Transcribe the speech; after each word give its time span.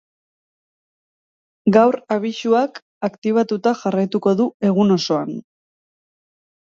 Gaur 1.75 1.97
abisuak 2.15 2.81
aktibatuta 3.09 3.77
jarraituko 3.83 4.35
du 4.43 4.49
egun 4.71 4.97
osoan. 5.01 5.35